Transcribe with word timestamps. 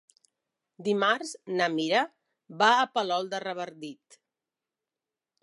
Dimarts 0.87 1.33
na 1.59 1.67
Mira 1.73 2.01
va 2.63 2.71
a 2.79 2.89
Palol 2.97 3.31
de 3.35 3.43
Revardit. 3.45 4.19